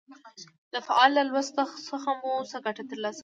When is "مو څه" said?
2.19-2.57